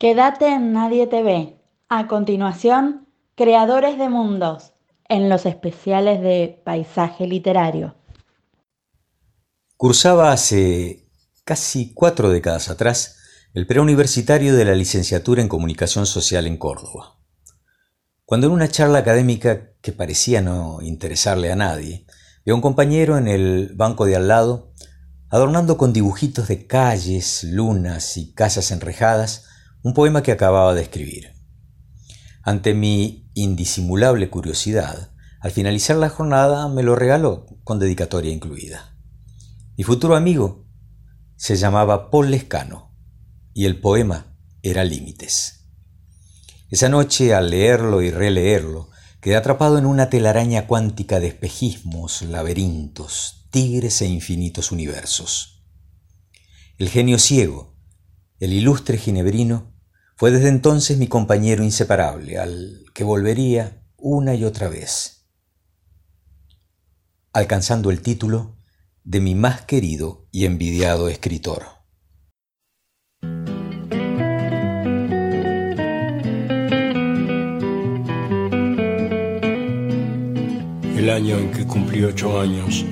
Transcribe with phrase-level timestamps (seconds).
[0.00, 1.60] Quédate en Nadie te ve.
[1.90, 4.72] A continuación, Creadores de Mundos,
[5.10, 7.96] en los especiales de Paisaje Literario.
[9.76, 11.06] Cursaba hace
[11.44, 13.18] casi cuatro décadas atrás
[13.52, 17.18] el preuniversitario de la licenciatura en Comunicación Social en Córdoba.
[18.24, 22.06] Cuando en una charla académica que parecía no interesarle a nadie,
[22.46, 24.72] vi a un compañero en el banco de al lado,
[25.28, 29.49] adornando con dibujitos de calles, lunas y casas enrejadas,
[29.82, 31.32] un poema que acababa de escribir.
[32.42, 38.96] Ante mi indisimulable curiosidad, al finalizar la jornada me lo regaló con dedicatoria incluida.
[39.76, 40.66] Mi futuro amigo
[41.36, 42.94] se llamaba Paul Lescano
[43.54, 45.66] y el poema era Límites.
[46.68, 48.90] Esa noche, al leerlo y releerlo,
[49.20, 55.64] quedé atrapado en una telaraña cuántica de espejismos, laberintos, tigres e infinitos universos.
[56.78, 57.76] El genio ciego,
[58.38, 59.69] el ilustre ginebrino,
[60.20, 65.24] fue desde entonces mi compañero inseparable, al que volvería una y otra vez,
[67.32, 68.58] alcanzando el título
[69.02, 71.62] de mi más querido y envidiado escritor.
[80.98, 82.84] El año en que cumplí ocho años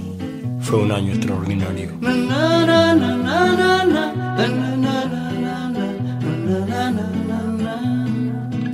[0.61, 1.91] fue un año extraordinario.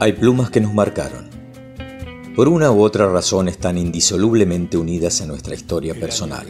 [0.00, 1.28] hay plumas que nos marcaron.
[2.34, 6.46] Por una u otra razón están indisolublemente unidas a nuestra historia personal,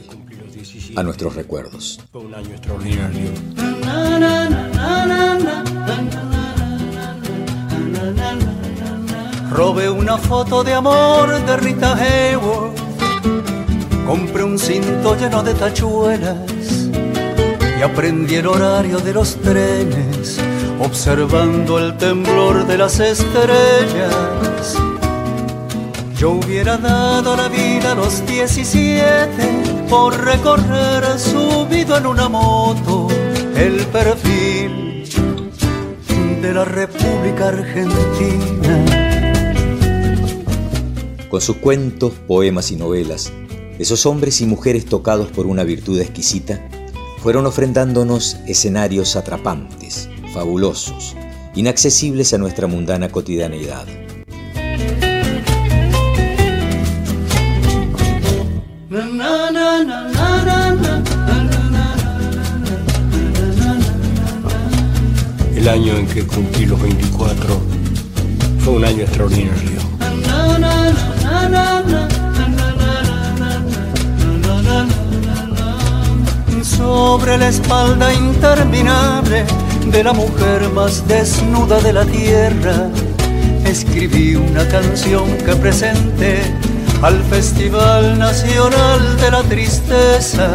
[0.96, 2.01] a nuestros recuerdos.
[9.51, 12.79] Robé una foto de amor de Rita Hayworth.
[14.07, 16.89] Compré un cinto lleno de tachuelas
[17.79, 20.44] y aprendí el horario de los trenes
[20.80, 24.77] observando el temblor de las estrellas.
[26.17, 33.08] Yo hubiera dado la vida a los 17 por recorrer subido en una moto
[33.57, 35.05] el perfil
[36.40, 38.84] de la República Argentina.
[41.29, 43.33] Con sus cuentos, poemas y novelas,
[43.79, 46.61] esos hombres y mujeres tocados por una virtud exquisita
[47.18, 51.14] fueron ofrendándonos escenarios atrapantes, fabulosos,
[51.55, 53.86] inaccesibles a nuestra mundana cotidianeidad.
[65.55, 67.61] El año en que cumplí los 24
[68.58, 69.84] fue un año extraordinario.
[76.62, 79.46] Sobre la espalda interminable
[79.90, 82.89] de la mujer más desnuda de la tierra,
[83.64, 86.40] escribí una canción que presenté
[87.02, 90.55] al Festival Nacional de la Tristeza.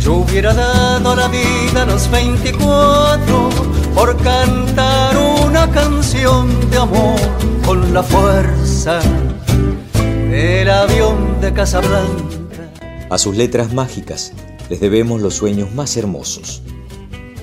[0.00, 3.50] Yo hubiera dado la vida a los 24
[3.94, 7.18] por cantar una canción de amor
[7.64, 9.00] con la fuerza
[10.30, 12.70] del avión de Casablanca.
[13.10, 14.32] A sus letras mágicas
[14.68, 16.62] les debemos los sueños más hermosos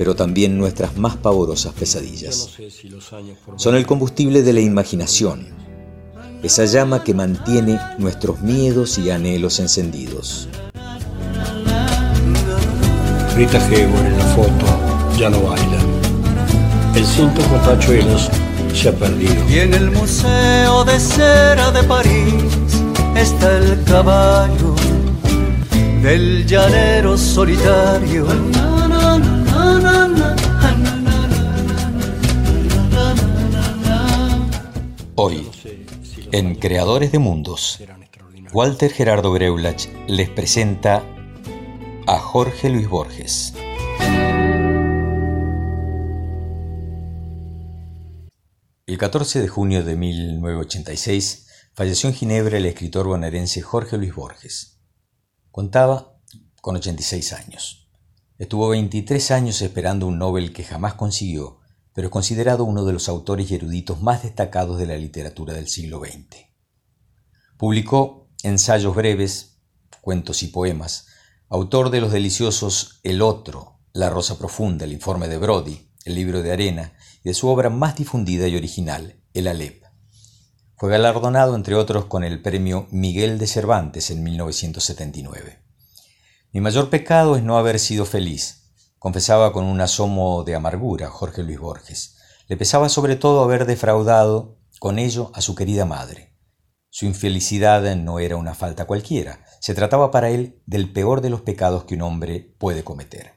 [0.02, 2.58] pero también nuestras más pavorosas pesadillas.
[3.56, 5.50] Son el combustible de la imaginación,
[6.42, 10.50] esa llama que mantiene nuestros miedos y anhelos encendidos.
[13.36, 14.66] Rita Hayworth en la foto
[15.20, 15.78] ya no baila.
[16.96, 18.28] El cinto con tachuelos
[18.74, 19.48] se ha perdido.
[19.52, 22.44] Y en el Museo de Cera de París
[23.16, 24.74] está el caballo
[26.02, 28.26] del llanero solitario
[35.24, 35.48] Hoy,
[36.32, 37.80] en Creadores de Mundos,
[38.54, 41.06] Walter Gerardo Greulach les presenta
[42.08, 43.54] a Jorge Luis Borges.
[48.88, 51.46] El 14 de junio de 1986
[51.76, 54.80] falleció en Ginebra el escritor bonaerense Jorge Luis Borges.
[55.52, 56.18] Contaba
[56.62, 57.92] con 86 años.
[58.40, 61.61] Estuvo 23 años esperando un Nobel que jamás consiguió
[61.94, 66.00] pero considerado uno de los autores y eruditos más destacados de la literatura del siglo
[66.00, 66.48] XX.
[67.58, 69.58] Publicó ensayos breves,
[70.02, 71.08] cuentos y poemas,
[71.50, 76.42] autor de los deliciosos El Otro, La Rosa Profunda, El Informe de Brody, El Libro
[76.42, 76.94] de Arena
[77.24, 79.84] y de su obra más difundida y original, El Alep.
[80.78, 85.60] Fue galardonado, entre otros, con el premio Miguel de Cervantes en 1979.
[86.54, 88.61] Mi mayor pecado es no haber sido feliz,
[89.02, 92.18] confesaba con un asomo de amargura Jorge Luis Borges.
[92.48, 96.38] Le pesaba sobre todo haber defraudado con ello a su querida madre.
[96.92, 101.42] Su infelicidad no era una falta cualquiera, se trataba para él del peor de los
[101.42, 103.34] pecados que un hombre puede cometer.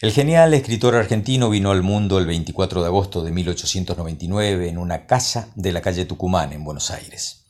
[0.00, 5.04] El genial escritor argentino vino al mundo el 24 de agosto de 1899 en una
[5.04, 7.44] casa de la calle Tucumán, en Buenos Aires.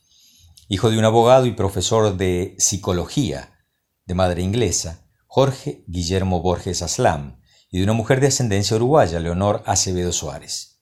[0.67, 3.63] Hijo de un abogado y profesor de psicología
[4.05, 7.39] de madre inglesa, Jorge Guillermo Borges Aslam,
[7.71, 10.81] y de una mujer de ascendencia uruguaya, Leonor Acevedo Suárez.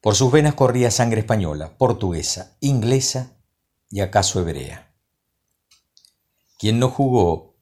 [0.00, 3.36] Por sus venas corría sangre española, portuguesa, inglesa
[3.90, 4.94] y acaso hebrea.
[6.58, 7.58] ¿Quién no jugó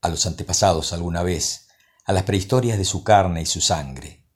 [0.00, 1.64] a los antepasados alguna vez
[2.04, 4.28] a las prehistorias de su carne y su sangre.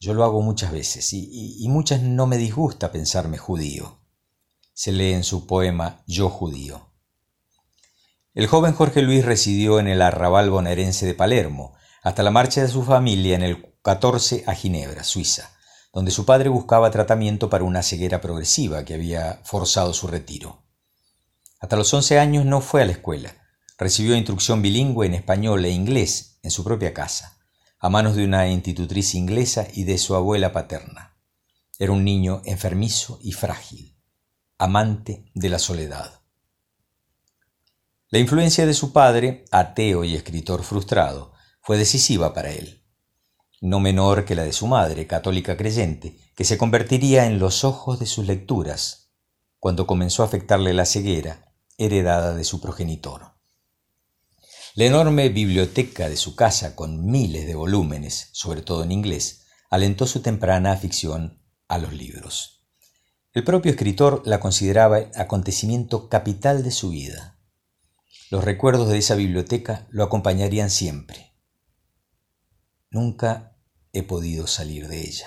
[0.00, 4.00] Yo lo hago muchas veces y, muchas no me disgusta pensarme judío.
[4.72, 6.89] Se lee en su poema Yo judío.
[8.32, 12.68] El joven Jorge Luis residió en el arrabal bonaerense de Palermo, hasta la marcha de
[12.68, 15.50] su familia en el 14 a Ginebra, Suiza,
[15.92, 20.62] donde su padre buscaba tratamiento para una ceguera progresiva que había forzado su retiro.
[21.58, 23.34] Hasta los 11 años no fue a la escuela.
[23.76, 27.36] Recibió instrucción bilingüe en español e inglés en su propia casa,
[27.80, 31.16] a manos de una institutriz inglesa y de su abuela paterna.
[31.80, 33.98] Era un niño enfermizo y frágil,
[34.56, 36.19] amante de la soledad.
[38.12, 42.82] La influencia de su padre, ateo y escritor frustrado, fue decisiva para él,
[43.60, 48.00] no menor que la de su madre, católica creyente, que se convertiría en los ojos
[48.00, 49.12] de sus lecturas
[49.60, 53.34] cuando comenzó a afectarle la ceguera heredada de su progenitor.
[54.74, 60.08] La enorme biblioteca de su casa, con miles de volúmenes, sobre todo en inglés, alentó
[60.08, 62.66] su temprana afición a los libros.
[63.32, 67.39] El propio escritor la consideraba acontecimiento capital de su vida.
[68.30, 71.34] Los recuerdos de esa biblioteca lo acompañarían siempre.
[72.88, 73.56] Nunca
[73.92, 75.26] he podido salir de ella.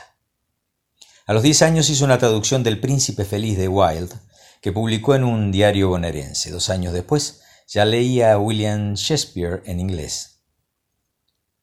[1.25, 4.15] A los diez años hizo una traducción del Príncipe Feliz de Wilde,
[4.61, 6.49] que publicó en un diario bonaerense.
[6.49, 10.45] Dos años después ya leía a William Shakespeare en inglés.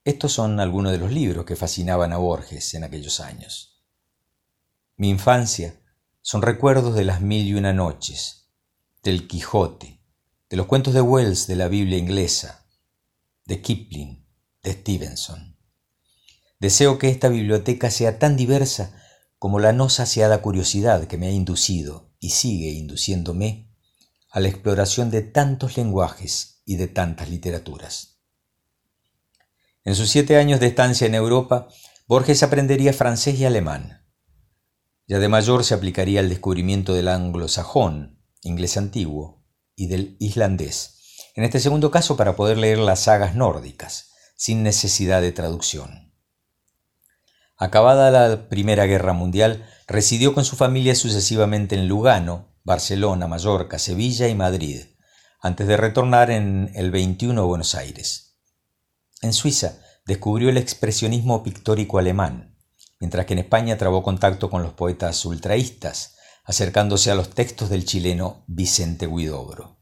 [0.04, 3.82] Estos son algunos de los libros que fascinaban a Borges en aquellos años.
[4.98, 5.80] Mi infancia
[6.20, 8.50] son recuerdos de las mil y una noches,
[9.02, 9.99] del Quijote,
[10.50, 12.66] de los cuentos de Wells de la Biblia inglesa,
[13.46, 14.26] de Kipling,
[14.64, 15.56] de Stevenson.
[16.58, 19.00] Deseo que esta biblioteca sea tan diversa
[19.38, 23.70] como la no saciada curiosidad que me ha inducido y sigue induciéndome
[24.28, 28.18] a la exploración de tantos lenguajes y de tantas literaturas.
[29.84, 31.68] En sus siete años de estancia en Europa,
[32.08, 34.04] Borges aprendería francés y alemán.
[35.06, 39.39] Ya de mayor se aplicaría al descubrimiento del anglosajón, inglés antiguo,
[39.80, 45.22] y del islandés, en este segundo caso para poder leer las sagas nórdicas, sin necesidad
[45.22, 46.12] de traducción.
[47.56, 54.28] Acabada la Primera Guerra Mundial, residió con su familia sucesivamente en Lugano, Barcelona, Mallorca, Sevilla
[54.28, 54.82] y Madrid,
[55.40, 58.36] antes de retornar en el 21 a Buenos Aires.
[59.22, 62.58] En Suiza descubrió el expresionismo pictórico alemán,
[62.98, 66.16] mientras que en España trabó contacto con los poetas ultraístas,
[66.50, 69.76] acercándose a los textos del chileno Vicente Huidobro.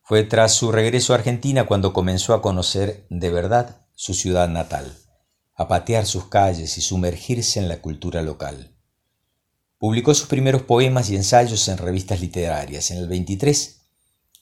[0.00, 4.96] Fue tras su regreso a Argentina cuando comenzó a conocer de verdad su ciudad natal,
[5.56, 8.76] a patear sus calles y sumergirse en la cultura local.
[9.76, 12.92] Publicó sus primeros poemas y ensayos en revistas literarias.
[12.92, 13.80] En el 23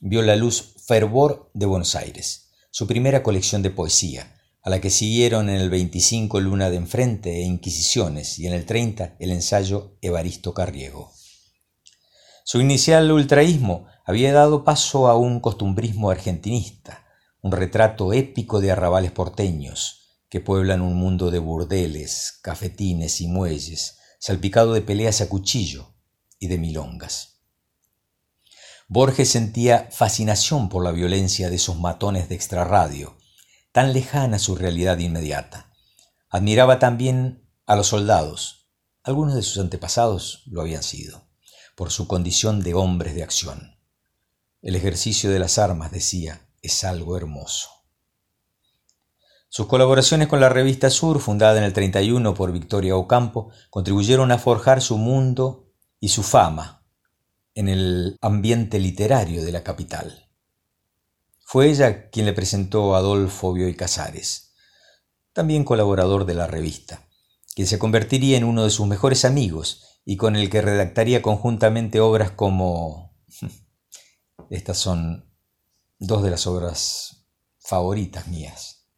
[0.01, 4.36] vio la luz Fervor de Buenos Aires, su primera colección de poesía,
[4.67, 8.67] a la que siguieron en el 25 Luna de Enfrente e Inquisiciones y en el
[8.67, 11.13] 30 el ensayo Evaristo Carriego.
[12.43, 17.07] Su inicial ultraísmo había dado paso a un costumbrismo argentinista,
[17.43, 23.99] un retrato épico de arrabales porteños que pueblan un mundo de burdeles, cafetines y muelles,
[24.19, 25.95] salpicado de peleas a cuchillo
[26.41, 27.39] y de milongas.
[28.89, 33.17] Borges sentía fascinación por la violencia de esos matones de extrarradio,
[33.77, 35.71] tan lejana su realidad inmediata.
[36.31, 38.71] Admiraba también a los soldados,
[39.03, 41.29] algunos de sus antepasados lo habían sido,
[41.75, 43.79] por su condición de hombres de acción.
[44.63, 47.69] El ejercicio de las armas, decía, es algo hermoso.
[49.51, 54.39] Sus colaboraciones con la revista Sur, fundada en el 31 por Victoria Ocampo, contribuyeron a
[54.39, 56.83] forjar su mundo y su fama
[57.53, 60.26] en el ambiente literario de la capital.
[61.49, 64.53] Fue ella quien le presentó a Adolfo Bioy Casares,
[65.33, 67.07] también colaborador de la revista,
[67.55, 72.01] quien se convertiría en uno de sus mejores amigos y con el que redactaría conjuntamente
[72.01, 73.17] obras como...
[74.51, 75.33] Estas son
[76.01, 77.29] dos de las obras
[77.61, 78.89] favoritas mías.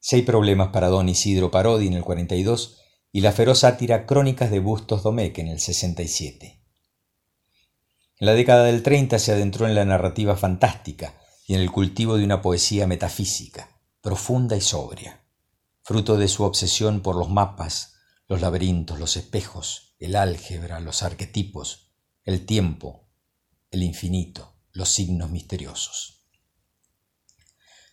[0.00, 2.78] Seis problemas para don Isidro Parodi en el 42
[3.12, 6.64] y la feroz sátira Crónicas de Bustos Domecq en el 67.
[8.20, 11.18] En la década del 30 se adentró en la narrativa fantástica
[11.52, 15.22] y en el cultivo de una poesía metafísica, profunda y sobria,
[15.82, 21.92] fruto de su obsesión por los mapas, los laberintos, los espejos, el álgebra, los arquetipos,
[22.24, 23.10] el tiempo,
[23.70, 26.24] el infinito, los signos misteriosos.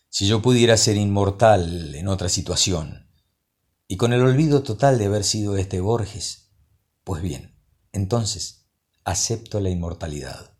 [0.08, 3.10] Si yo pudiera ser inmortal en otra situación,
[3.86, 6.54] y con el olvido total de haber sido este Borges,
[7.04, 7.60] pues bien,
[7.92, 8.70] entonces
[9.04, 10.56] acepto la inmortalidad.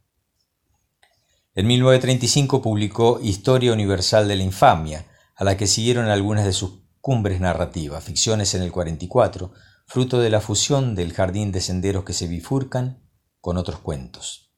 [1.52, 6.84] En 1935 publicó Historia Universal de la Infamia, a la que siguieron algunas de sus
[7.00, 9.52] cumbres narrativas, ficciones en el 44,
[9.84, 13.02] fruto de la fusión del jardín de senderos que se bifurcan
[13.40, 14.52] con otros cuentos.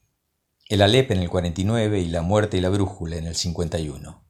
[0.68, 4.22] El Alep en el 49 y La muerte y la brújula en el 51.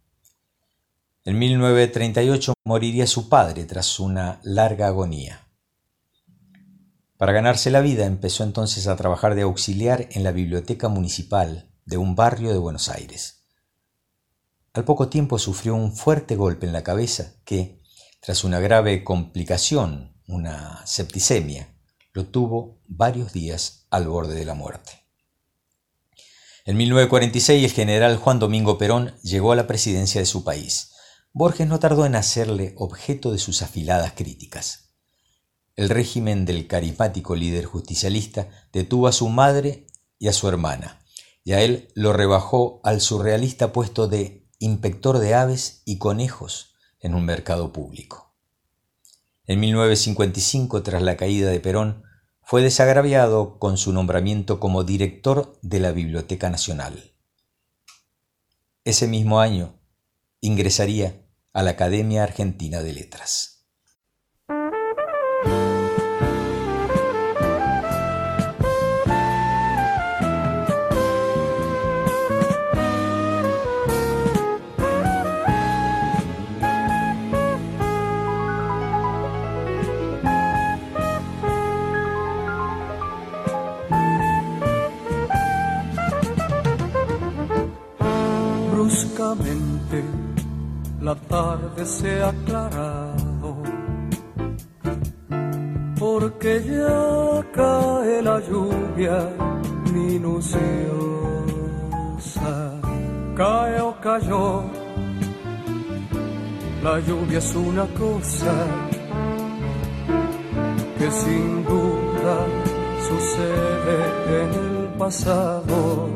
[1.24, 5.48] En 1938 moriría su padre tras una larga agonía.
[7.16, 11.96] Para ganarse la vida empezó entonces a trabajar de auxiliar en la biblioteca municipal de
[11.96, 13.42] un barrio de Buenos Aires.
[14.72, 17.82] Al poco tiempo sufrió un fuerte golpe en la cabeza que,
[18.20, 21.74] tras una grave complicación, una septicemia,
[22.12, 25.02] lo tuvo varios días al borde de la muerte.
[26.64, 30.92] En 1946 el general Juan Domingo Perón llegó a la presidencia de su país.
[31.32, 34.94] Borges no tardó en hacerle objeto de sus afiladas críticas.
[35.74, 39.86] El régimen del carismático líder justicialista detuvo a su madre
[40.18, 41.01] y a su hermana,
[41.44, 47.14] y a él lo rebajó al surrealista puesto de inspector de aves y conejos en
[47.14, 48.34] un mercado público.
[49.46, 52.04] En 1955, tras la caída de Perón,
[52.42, 57.12] fue desagraviado con su nombramiento como director de la Biblioteca Nacional.
[58.84, 59.80] Ese mismo año
[60.40, 63.51] ingresaría a la Academia Argentina de Letras.
[91.84, 93.62] Se ha aclarado
[95.98, 99.28] porque ya cae la lluvia
[99.92, 100.50] minuciosa.
[103.36, 104.64] Cae o cayó,
[106.82, 108.54] la lluvia es una cosa
[110.98, 112.36] que sin duda
[113.08, 113.98] sucede
[114.42, 116.08] en el pasado.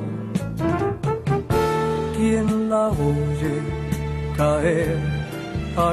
[2.17, 3.63] Quien la oye
[4.37, 5.16] caer
[5.77, 5.93] ha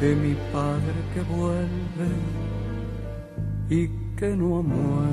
[0.00, 2.10] de mi padre que vuelve
[3.70, 5.12] y que no ha muerto.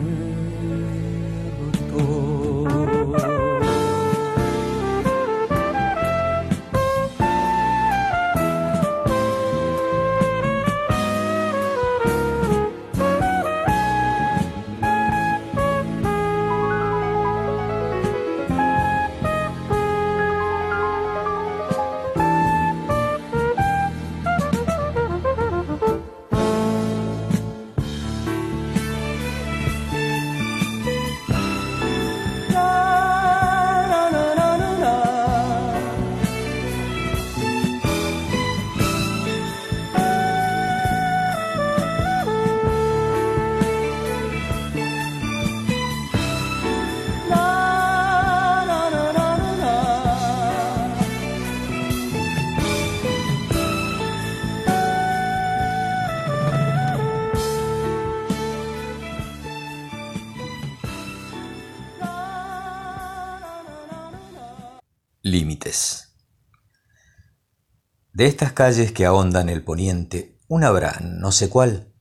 [68.19, 71.93] De estas calles que ahondan el poniente, una habrá, no sé cuál,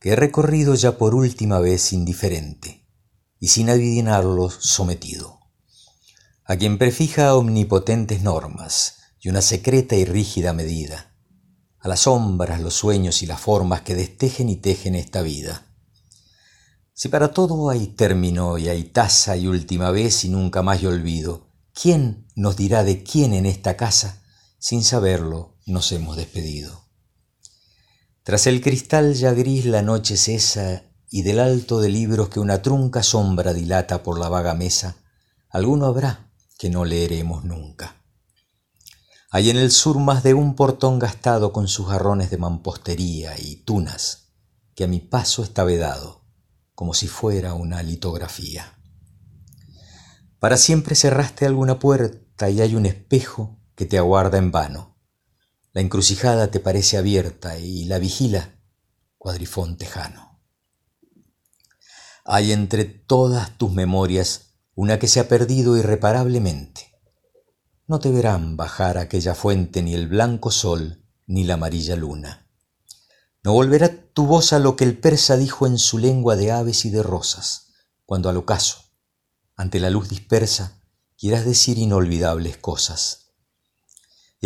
[0.00, 2.88] que he recorrido ya por última vez indiferente
[3.38, 5.38] y sin adivinarlo sometido.
[6.44, 11.14] A quien prefija omnipotentes normas y una secreta y rígida medida,
[11.78, 15.66] a las sombras, los sueños y las formas que destejen y tejen esta vida.
[16.94, 20.86] Si para todo hay término y hay tasa y última vez y nunca más y
[20.86, 24.22] olvido, ¿quién nos dirá de quién en esta casa,
[24.58, 26.84] sin saberlo, nos hemos despedido?
[28.22, 32.62] Tras el cristal ya gris la noche cesa y del alto de libros que una
[32.62, 34.96] trunca sombra dilata por la vaga mesa,
[35.48, 37.96] alguno habrá que no leeremos nunca.
[39.30, 43.56] Hay en el sur más de un portón gastado con sus jarrones de mampostería y
[43.56, 44.32] tunas,
[44.74, 46.24] que a mi paso está vedado,
[46.74, 48.78] como si fuera una litografía.
[50.38, 54.95] Para siempre cerraste alguna puerta y hay un espejo que te aguarda en vano
[55.76, 58.58] la encrucijada te parece abierta y la vigila
[59.18, 60.40] cuadrifón tejano.
[62.24, 66.98] Hay entre todas tus memorias una que se ha perdido irreparablemente.
[67.86, 72.48] No te verán bajar aquella fuente ni el blanco sol ni la amarilla luna.
[73.44, 76.86] No volverá tu voz a lo que el persa dijo en su lengua de aves
[76.86, 77.74] y de rosas,
[78.06, 78.78] cuando al ocaso,
[79.56, 80.80] ante la luz dispersa,
[81.18, 83.25] quieras decir inolvidables cosas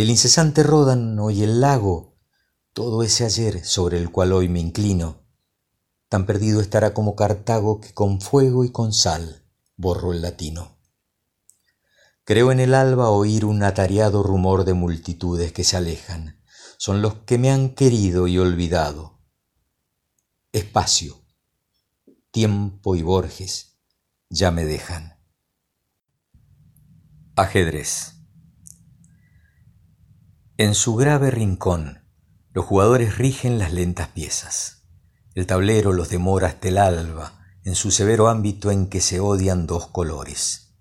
[0.01, 2.17] el incesante ródano y el lago,
[2.73, 5.25] todo ese ayer sobre el cual hoy me inclino,
[6.09, 9.45] tan perdido estará como Cartago que con fuego y con sal
[9.77, 10.79] borro el latino.
[12.25, 16.41] Creo en el alba oír un atareado rumor de multitudes que se alejan,
[16.77, 19.21] son los que me han querido y olvidado.
[20.53, 21.23] Espacio,
[22.31, 23.79] tiempo y Borges
[24.29, 25.19] ya me dejan.
[27.37, 28.20] Ajedrez.
[30.61, 32.05] En su grave rincón,
[32.53, 34.83] los jugadores rigen las lentas piezas.
[35.35, 39.67] El tablero los demora hasta el alba, en su severo ámbito en que se odian
[39.67, 40.75] dos colores.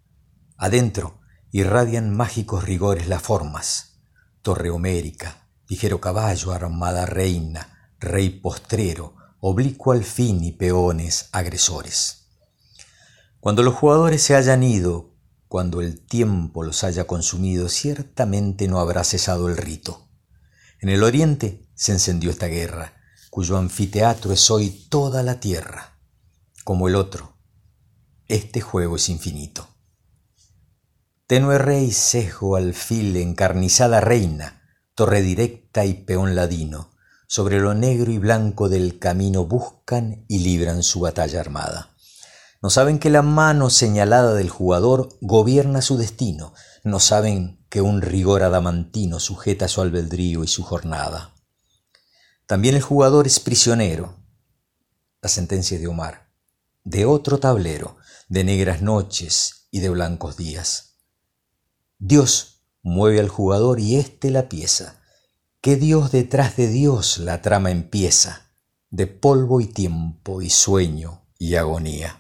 [0.58, 4.02] Adentro irradian mágicos rigores las formas,
[4.42, 12.28] torre homérica, ligero caballo, armada reina, rey postrero, oblicuo al fin y peones agresores.
[13.40, 15.16] Cuando los jugadores se hayan ido,
[15.50, 20.08] cuando el tiempo los haya consumido, ciertamente no habrá cesado el rito.
[20.80, 22.94] En el oriente se encendió esta guerra,
[23.32, 25.98] cuyo anfiteatro es hoy toda la tierra.
[26.64, 27.36] Como el otro,
[28.28, 29.68] este juego es infinito.
[31.26, 34.62] Tenue rey, cejo, alfil, encarnizada reina,
[34.94, 36.92] torre directa y peón ladino,
[37.28, 41.89] sobre lo negro y blanco del camino buscan y libran su batalla armada.
[42.62, 46.54] No saben que la mano señalada del jugador gobierna su destino.
[46.84, 51.34] No saben que un rigor adamantino sujeta su albedrío y su jornada.
[52.48, 54.18] También el jugador es prisionero.
[55.22, 56.32] La sentencia de Omar.
[56.84, 60.98] De otro tablero, de negras noches y de blancos días.
[61.98, 65.02] Dios mueve al jugador y éste la pieza.
[65.62, 68.54] Que Dios detrás de Dios la trama empieza,
[68.90, 72.19] de polvo y tiempo y sueño y agonía.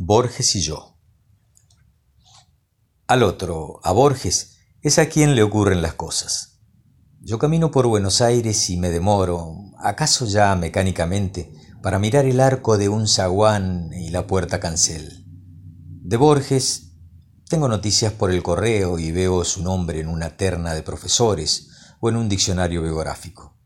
[0.00, 0.96] Borges y yo.
[3.08, 6.60] Al otro, a Borges, es a quien le ocurren las cosas.
[7.18, 12.78] Yo camino por Buenos Aires y me demoro, acaso ya mecánicamente, para mirar el arco
[12.78, 15.24] de un zaguán y la puerta cancel.
[15.26, 16.92] De Borges
[17.48, 22.08] tengo noticias por el correo y veo su nombre en una terna de profesores o
[22.08, 23.58] en un diccionario biográfico.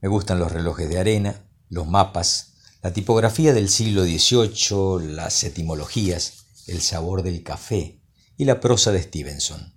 [0.00, 2.55] Me gustan los relojes de arena, los mapas,
[2.86, 8.00] la tipografía del siglo XVIII, las etimologías, el sabor del café
[8.36, 9.74] y la prosa de Stevenson.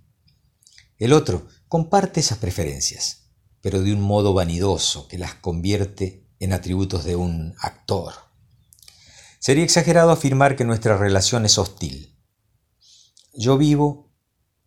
[0.96, 7.02] El otro comparte esas preferencias, pero de un modo vanidoso que las convierte en atributos
[7.02, 8.14] de un actor.
[9.40, 12.16] Sería exagerado afirmar que nuestra relación es hostil.
[13.34, 14.14] Yo vivo,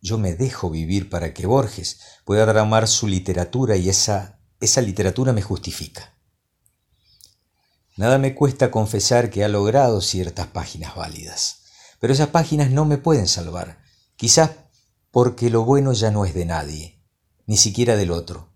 [0.02, 5.32] yo me dejo vivir para que Borges pueda dramar su literatura y esa, esa literatura
[5.32, 6.13] me justifica.
[7.96, 11.62] Nada me cuesta confesar que ha logrado ciertas páginas válidas,
[12.00, 13.78] pero esas páginas no me pueden salvar,
[14.16, 14.50] quizás
[15.12, 17.00] porque lo bueno ya no es de nadie,
[17.46, 18.52] ni siquiera del otro,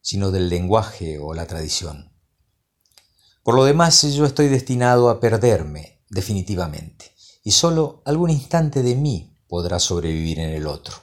[0.00, 2.12] sino del lenguaje o la tradición.
[3.44, 7.12] Por lo demás, yo estoy destinado a perderme definitivamente,
[7.44, 10.96] y solo algún instante de mí podrá sobrevivir en el otro.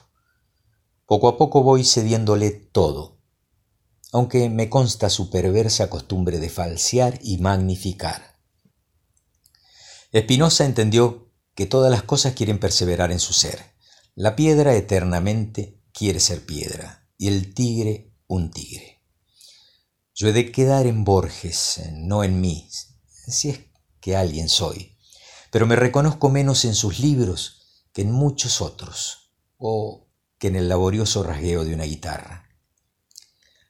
[1.06, 3.13] Poco a poco voy cediéndole todo,
[4.14, 8.38] aunque me consta su perversa costumbre de falsear y magnificar.
[10.12, 13.74] Espinosa entendió que todas las cosas quieren perseverar en su ser.
[14.14, 19.02] La piedra eternamente quiere ser piedra y el tigre un tigre.
[20.14, 22.68] Yo he de quedar en Borges, no en mí,
[23.26, 23.60] si es
[23.98, 24.96] que alguien soy,
[25.50, 30.06] pero me reconozco menos en sus libros que en muchos otros, o
[30.38, 32.43] que en el laborioso rasgueo de una guitarra.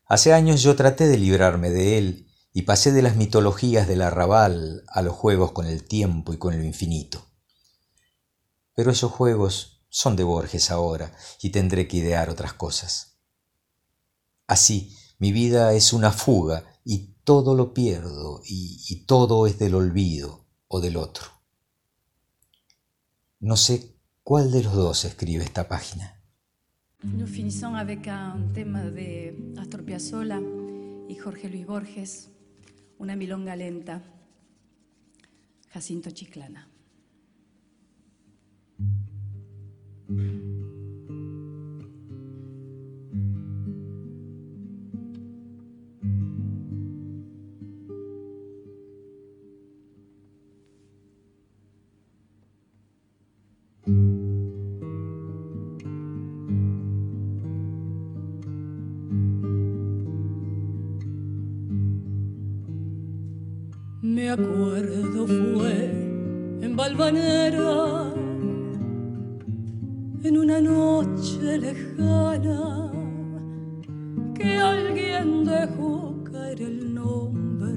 [0.06, 4.84] Hace años yo traté de librarme de él y pasé de las mitologías del arrabal
[4.88, 7.24] a los juegos con el tiempo y con lo infinito.
[8.74, 13.18] Pero esos juegos son de Borges ahora y tendré que idear otras cosas.
[14.46, 19.74] Así, mi vida es una fuga y todo lo pierdo y, y todo es del
[19.74, 21.26] olvido o del otro.
[23.40, 26.13] No sé cuál de los dos escribe esta página.
[27.12, 30.40] Nous finissons avec un tema de Astor Piazzolla
[31.08, 32.30] y Jorge Luis Borges,
[32.98, 34.00] una milonga lenta,
[35.72, 36.66] Jacinto Chiclana.
[64.34, 65.90] Acuerdo fue
[66.60, 68.12] en Valvanera,
[70.24, 72.90] en una noche lejana,
[74.34, 77.74] que alguien dejó caer el nombre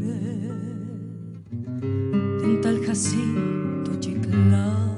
[2.39, 4.95] de un tal Jacinto Chiclana.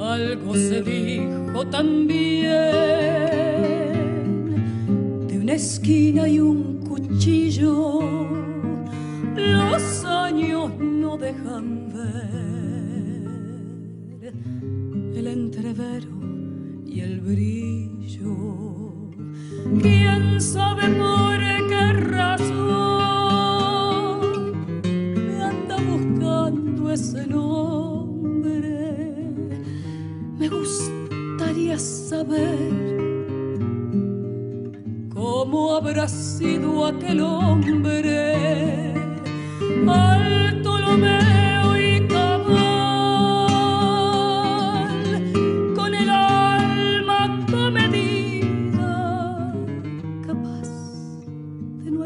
[0.00, 2.50] Algo se dijo también
[5.28, 6.40] de una esquina y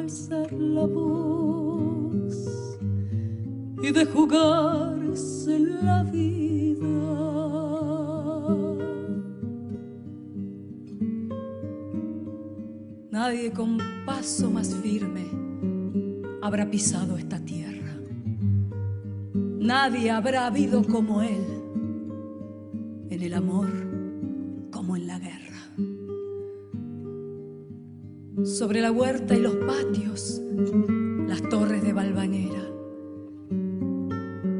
[0.06, 2.78] la voz
[3.82, 6.86] y de jugarse la vida.
[13.10, 15.26] Nadie con paso más firme
[16.40, 17.96] habrá pisado esta tierra.
[19.34, 21.44] Nadie habrá habido como él
[23.10, 23.85] en el amor
[28.46, 30.40] Sobre la huerta y los patios,
[31.26, 32.62] las torres de Valvanera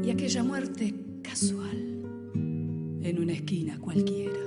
[0.02, 2.02] y aquella muerte casual
[2.34, 4.40] en una esquina cualquiera.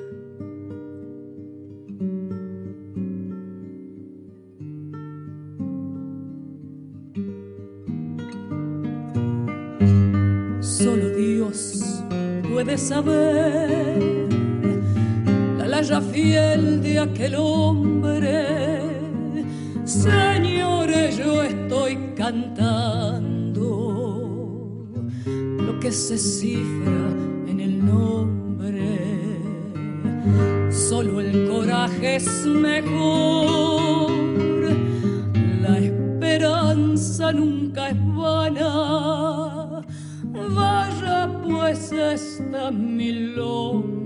[10.60, 12.04] Solo Dios
[12.52, 14.28] puede saber
[15.58, 18.68] la laya fiel de aquel hombre.
[20.03, 23.67] Señores, yo estoy cantando
[25.25, 27.09] lo que se cifra
[27.47, 28.97] en el nombre.
[30.71, 34.12] Solo el coraje es mejor.
[35.62, 39.83] La esperanza nunca es vana
[40.55, 43.99] vaya pues esta milonga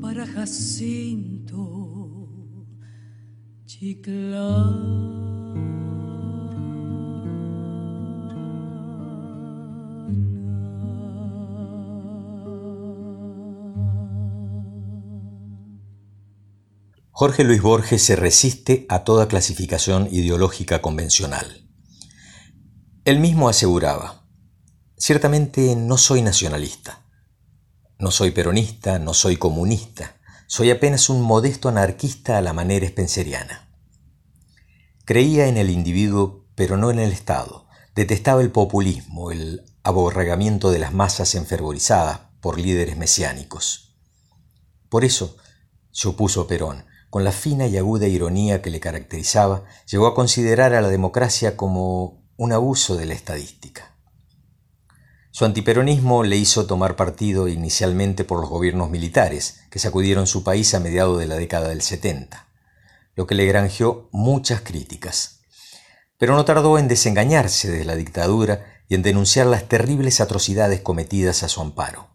[0.00, 1.27] para Jacinto
[17.10, 21.68] Jorge Luis Borges se resiste a toda clasificación ideológica convencional.
[23.04, 24.24] Él mismo aseguraba,
[24.96, 27.04] ciertamente no soy nacionalista,
[27.98, 33.67] no soy peronista, no soy comunista, soy apenas un modesto anarquista a la manera spenceriana.
[35.08, 37.66] Creía en el individuo, pero no en el Estado.
[37.94, 43.96] Detestaba el populismo, el aborregamiento de las masas enfervorizadas por líderes mesiánicos.
[44.90, 45.38] Por eso,
[45.92, 50.74] se opuso Perón, con la fina y aguda ironía que le caracterizaba, llegó a considerar
[50.74, 53.96] a la democracia como un abuso de la estadística.
[55.30, 60.74] Su antiperonismo le hizo tomar partido inicialmente por los gobiernos militares que sacudieron su país
[60.74, 62.47] a mediados de la década del 70,
[63.18, 65.40] lo que le granjeó muchas críticas.
[66.18, 71.42] Pero no tardó en desengañarse de la dictadura y en denunciar las terribles atrocidades cometidas
[71.42, 72.10] a su amparo.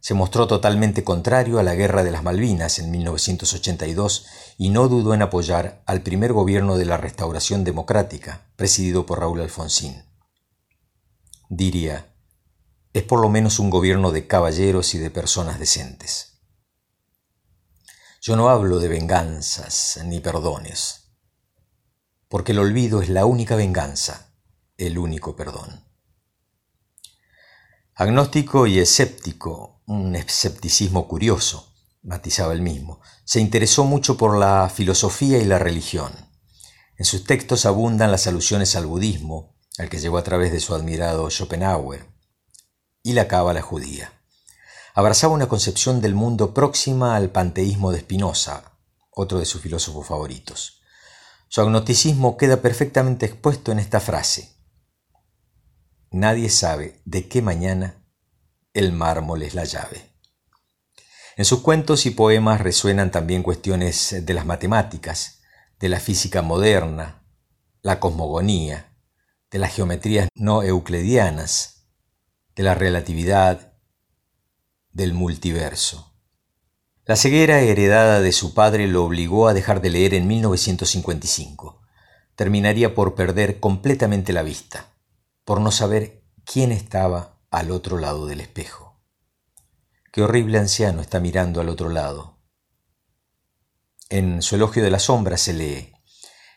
[0.00, 4.26] Se mostró totalmente contrario a la Guerra de las Malvinas en 1982
[4.58, 9.40] y no dudó en apoyar al primer gobierno de la Restauración Democrática, presidido por Raúl
[9.40, 10.04] Alfonsín.
[11.48, 12.14] Diría,
[12.92, 16.33] es por lo menos un gobierno de caballeros y de personas decentes.
[18.26, 21.10] Yo no hablo de venganzas ni perdones,
[22.26, 24.32] porque el olvido es la única venganza,
[24.78, 25.84] el único perdón.
[27.94, 35.36] Agnóstico y escéptico, un escepticismo curioso, matizaba el mismo, se interesó mucho por la filosofía
[35.36, 36.10] y la religión.
[36.96, 40.74] En sus textos abundan las alusiones al budismo, al que llegó a través de su
[40.74, 42.06] admirado Schopenhauer,
[43.02, 44.13] y la cábala judía.
[44.96, 48.78] Abrazaba una concepción del mundo próxima al panteísmo de Spinoza,
[49.10, 50.82] otro de sus filósofos favoritos.
[51.48, 54.54] Su agnosticismo queda perfectamente expuesto en esta frase.
[56.12, 58.06] Nadie sabe de qué mañana
[58.72, 60.14] el mármol es la llave.
[61.36, 65.40] En sus cuentos y poemas resuenan también cuestiones de las matemáticas,
[65.80, 67.26] de la física moderna,
[67.82, 68.96] la cosmogonía,
[69.50, 71.88] de las geometrías no euclidianas,
[72.54, 73.73] de la relatividad,
[74.94, 76.14] del multiverso.
[77.04, 81.82] La ceguera heredada de su padre lo obligó a dejar de leer en 1955.
[82.36, 84.94] Terminaría por perder completamente la vista,
[85.44, 89.02] por no saber quién estaba al otro lado del espejo.
[90.12, 92.38] Qué horrible anciano está mirando al otro lado.
[94.08, 95.92] En su elogio de la sombra se lee,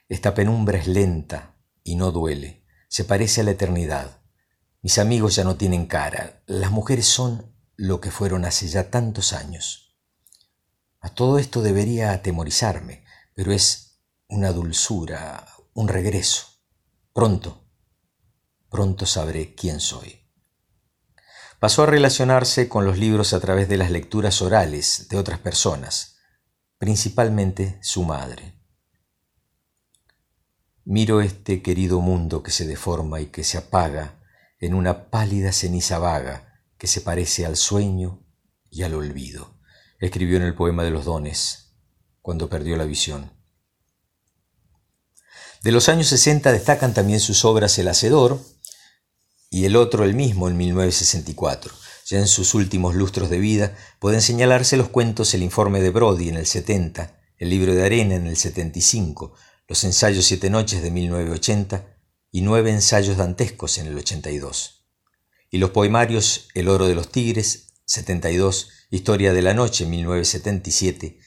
[0.08, 4.22] esta penumbra es lenta y no duele, se parece a la eternidad.
[4.82, 6.44] Mis amigos ya no tienen cara.
[6.46, 9.96] Las mujeres son lo que fueron hace ya tantos años.
[11.00, 16.48] A todo esto debería atemorizarme, pero es una dulzura, un regreso.
[17.14, 17.70] Pronto,
[18.70, 20.28] pronto sabré quién soy.
[21.60, 26.18] Pasó a relacionarse con los libros a través de las lecturas orales de otras personas,
[26.80, 28.60] principalmente su madre.
[30.84, 34.20] Miro este querido mundo que se deforma y que se apaga
[34.60, 36.47] en una pálida ceniza vaga
[36.78, 38.24] que se parece al sueño
[38.70, 39.60] y al olvido.
[40.00, 41.74] Escribió en el poema de los dones,
[42.22, 43.32] cuando perdió la visión.
[45.64, 48.40] De los años 60 destacan también sus obras El Hacedor
[49.50, 51.74] y el otro el mismo en 1964.
[52.06, 56.30] Ya en sus últimos lustros de vida pueden señalarse los cuentos El informe de Brody
[56.30, 59.34] en el 70, El libro de arena en el 75,
[59.68, 61.98] Los ensayos siete noches de 1980
[62.32, 64.77] y nueve ensayos dantescos en el 82.
[65.50, 71.20] Y los poemarios El oro de los tigres, 72, Historia de la noche, 1977,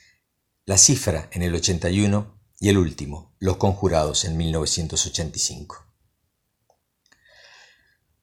[0.67, 5.87] La cifra en el 81 y el último, Los conjurados en 1985.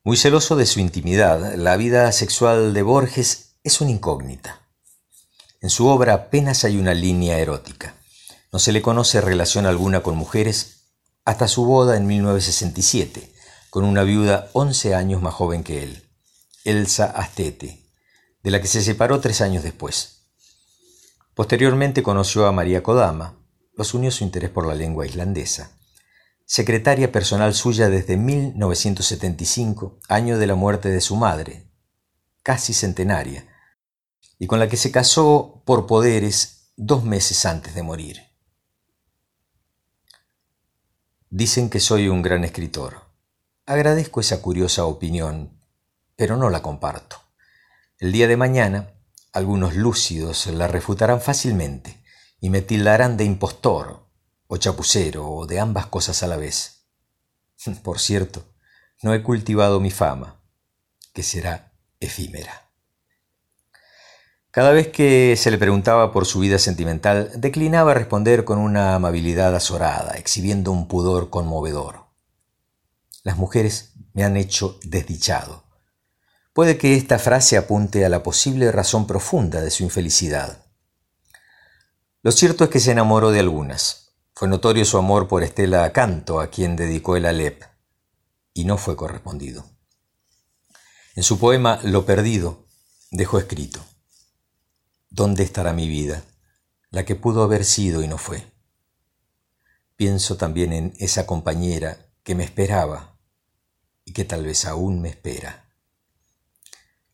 [0.04, 4.62] Muy celoso de su intimidad, la vida sexual de Borges es una incógnita.
[5.60, 7.96] En su obra apenas hay una línea erótica.
[8.54, 10.94] No se le conoce relación alguna con mujeres
[11.26, 13.34] hasta su boda en 1967,
[13.70, 16.04] con una viuda 11 años más joven que él,
[16.64, 17.86] Elsa Astete,
[18.44, 20.24] de la que se separó tres años después.
[21.34, 23.38] Posteriormente conoció a María Kodama,
[23.76, 25.72] los unió su interés por la lengua islandesa,
[26.46, 31.70] secretaria personal suya desde 1975, año de la muerte de su madre,
[32.42, 33.46] casi centenaria,
[34.40, 38.22] y con la que se casó por poderes dos meses antes de morir.
[41.30, 43.07] Dicen que soy un gran escritor.
[43.70, 45.62] Agradezco esa curiosa opinión,
[46.16, 47.18] pero no la comparto.
[48.00, 48.94] El día de mañana,
[49.34, 52.02] algunos lúcidos la refutarán fácilmente
[52.40, 54.08] y me tildarán de impostor,
[54.48, 56.86] o chapucero, o de ambas cosas a la vez.
[57.84, 58.46] Por cierto,
[59.04, 60.40] no he cultivado mi fama,
[61.14, 62.72] que será efímera.
[64.50, 69.54] Cada vez que se le preguntaba por su vida sentimental, declinaba responder con una amabilidad
[69.54, 72.07] azorada, exhibiendo un pudor conmovedor.
[73.28, 75.66] Las mujeres me han hecho desdichado.
[76.54, 80.66] Puede que esta frase apunte a la posible razón profunda de su infelicidad.
[82.22, 84.14] Lo cierto es que se enamoró de algunas.
[84.34, 87.64] Fue notorio su amor por Estela Canto, a quien dedicó el Alep,
[88.54, 89.66] y no fue correspondido.
[91.14, 92.70] En su poema Lo Perdido
[93.12, 93.84] dejó escrito.
[95.10, 96.24] ¿Dónde estará mi vida?
[96.92, 98.50] La que pudo haber sido y no fue.
[99.98, 103.17] Pienso también en esa compañera que me esperaba
[104.08, 105.70] y que tal vez aún me espera.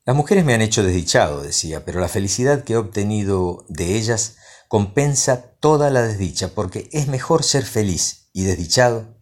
[0.05, 4.35] Las mujeres me han hecho desdichado, decía, pero la felicidad que he obtenido de ellas
[4.67, 9.17] compensa toda la desdicha, porque es mejor ser feliz y desdichado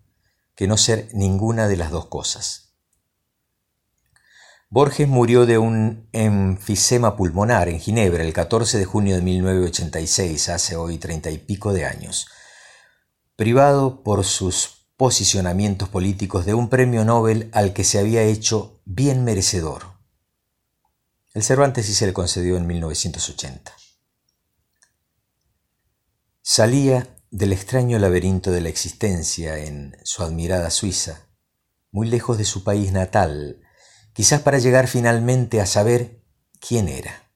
[0.54, 2.74] que no ser ninguna de las dos cosas.
[4.70, 10.76] Borges murió de un enfisema pulmonar en Ginebra el 14 de junio de 1986, hace
[10.76, 12.28] hoy treinta y pico de años,
[13.38, 19.24] privado por sus posicionamientos políticos de un premio Nobel al que se había hecho bien
[19.24, 19.98] merecedor.
[21.34, 23.74] El Cervantes sí se le concedió en 1980.
[26.44, 31.30] Salía del extraño laberinto de la existencia en su admirada Suiza,
[31.90, 33.64] muy lejos de su país natal,
[34.14, 36.24] quizás para llegar finalmente a saber
[36.60, 37.32] quién era.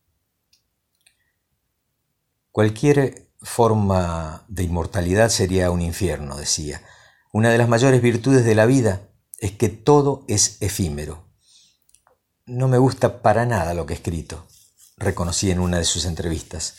[2.52, 6.84] Cualquier forma de inmortalidad sería un infierno, decía.
[7.36, 11.28] Una de las mayores virtudes de la vida es que todo es efímero.
[12.46, 14.48] No me gusta para nada lo que he escrito,
[14.96, 16.76] reconocí en una de sus entrevistas.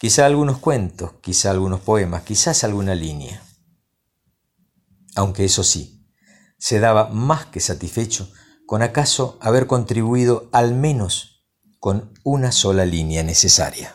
[0.00, 3.40] Quizá algunos cuentos, quizá algunos poemas, quizás alguna línea.
[5.14, 6.04] Aunque eso sí,
[6.58, 8.32] se daba más que satisfecho
[8.66, 11.46] con acaso haber contribuido al menos
[11.78, 13.94] con una sola línea necesaria.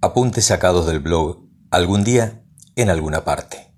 [0.00, 3.69] Apuntes sacados del blog algún día en alguna parte.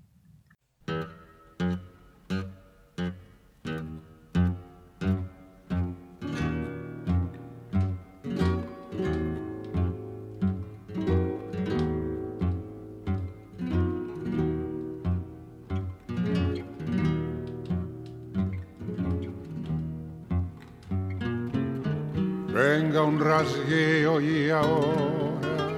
[22.53, 25.75] Venga un rasgueo y ahora,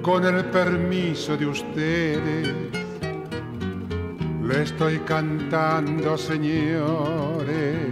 [0.00, 2.48] con el permiso de ustedes,
[4.42, 7.90] le estoy cantando, señores,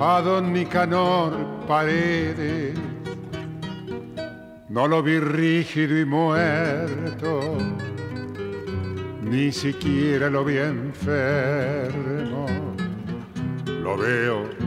[0.00, 1.32] a don Nicanor
[1.66, 2.78] Paredes.
[4.68, 7.58] No lo vi rígido y muerto,
[9.22, 12.46] ni siquiera lo vi enfermo.
[13.82, 14.63] Lo veo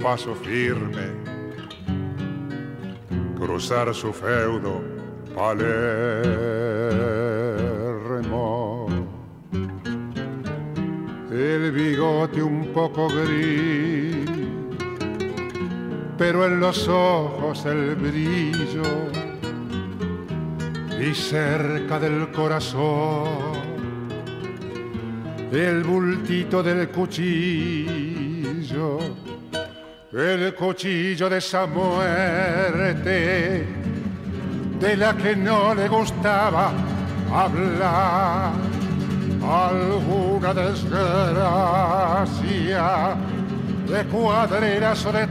[0.00, 1.12] paso firme
[3.36, 4.82] cruzar su feudo
[5.34, 5.86] Palermo.
[11.30, 14.26] El bigote un poco gris,
[16.18, 18.82] pero en los ojos el brillo
[21.00, 23.60] y cerca del corazón
[25.52, 27.80] el bultito del cuchillo
[30.12, 33.64] el cuchillo de esa muerte
[34.80, 36.72] de la que no le gustaba
[37.32, 38.50] hablar.
[39.42, 41.56] Alguna desgracia
[43.86, 45.28] de cuadreras o de.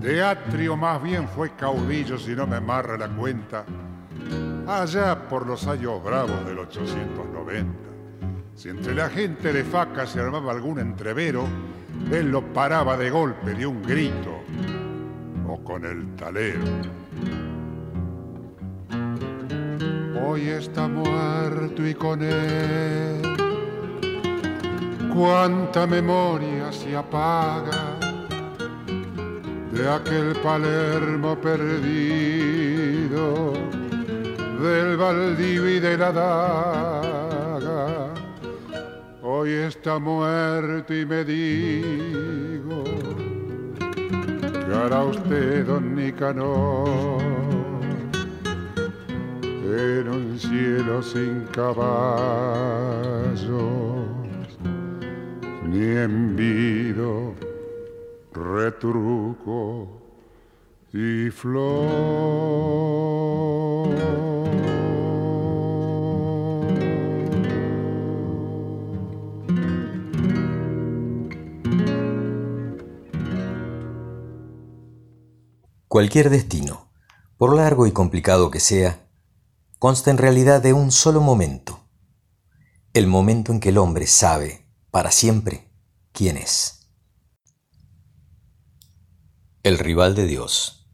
[0.00, 3.64] Teatrio más bien fue caudillo, si no me amarra la cuenta,
[4.66, 7.93] allá por los años bravos del 890
[8.54, 11.46] si entre la gente de faca se armaba algún entrevero,
[12.10, 14.42] él lo paraba de golpe de un grito
[15.48, 16.64] o con el talero.
[20.26, 23.20] Hoy está muerto y con él
[25.14, 27.98] cuánta memoria se apaga
[29.72, 31.92] de aquel Palermo perdido,
[34.62, 36.12] del Valdivia y de la
[39.44, 42.82] Hoy está muerto y me digo,
[43.76, 47.20] ¿qué hará usted, don Nicanor?
[49.42, 51.76] En un cielo sin caballos,
[55.68, 57.34] ni envido,
[58.32, 60.00] retruco
[60.90, 61.84] y flor.
[75.94, 76.90] Cualquier destino,
[77.36, 79.08] por largo y complicado que sea,
[79.78, 81.86] consta en realidad de un solo momento,
[82.94, 85.70] el momento en que el hombre sabe, para siempre,
[86.10, 86.90] quién es.
[89.62, 90.90] El rival de Dios.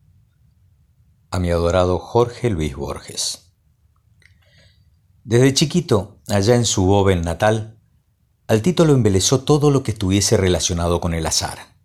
[1.31, 3.55] A mi adorado Jorge Luis Borges.
[5.25, 7.81] Desde chiquito, allá en su Boven natal,
[8.47, 11.80] al título embelezó todo lo que estuviese relacionado con el azar.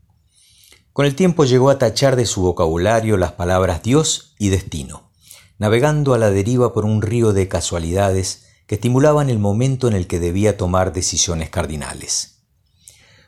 [0.95, 5.11] Con el tiempo llegó a tachar de su vocabulario las palabras Dios y destino,
[5.57, 10.07] navegando a la deriva por un río de casualidades que estimulaban el momento en el
[10.07, 12.45] que debía tomar decisiones cardinales.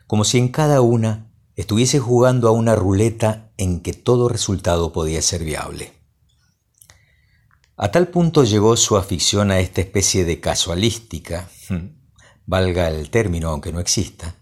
[0.06, 5.20] Como si en cada una estuviese jugando a una ruleta en que todo resultado podía
[5.20, 5.92] ser viable.
[7.76, 11.50] A tal punto llegó su afición a esta especie de casualística,
[12.46, 14.37] valga el término aunque no exista,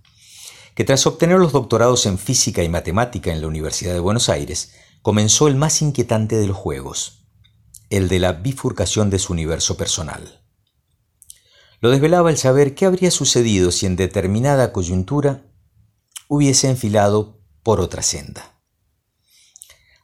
[0.76, 4.74] que tras obtener los doctorados en física y matemática en la Universidad de Buenos Aires,
[5.00, 7.26] comenzó el más inquietante de los juegos,
[7.88, 10.44] el de la bifurcación de su universo personal.
[11.80, 15.46] Lo desvelaba el saber qué habría sucedido si en determinada coyuntura
[16.28, 18.60] hubiese enfilado por otra senda.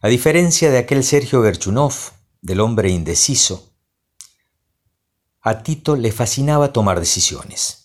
[0.01, 1.95] A diferencia de aquel Sergio Gerchunov,
[2.41, 3.75] del hombre indeciso,
[5.43, 7.82] a Tito le fascinaba tomar decisiones.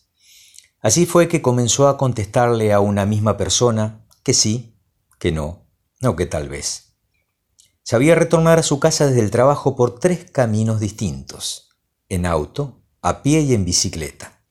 [0.81, 4.77] Así fue que comenzó a contestarle a una misma persona que sí,
[5.19, 5.65] que no,
[6.01, 6.93] no que tal vez.
[7.83, 11.69] Sabía retornar a su casa desde el trabajo por tres caminos distintos,
[12.09, 14.41] en auto, a pie y en bicicleta.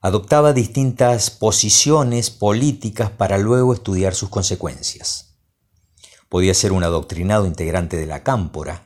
[0.00, 5.38] Adoptaba distintas posiciones políticas para luego estudiar sus consecuencias.
[6.28, 8.85] Podía ser un adoctrinado integrante de la cámpora,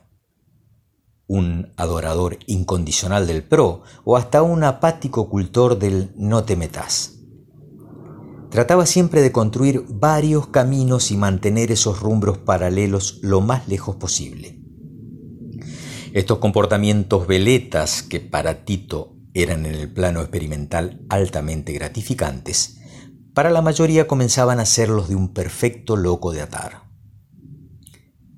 [1.31, 7.19] un adorador incondicional del PRO o hasta un apático cultor del no te metas.
[8.49, 14.59] Trataba siempre de construir varios caminos y mantener esos rumbros paralelos lo más lejos posible.
[16.11, 22.79] Estos comportamientos veletas que para Tito eran en el plano experimental altamente gratificantes,
[23.33, 26.89] para la mayoría comenzaban a ser los de un perfecto loco de atar.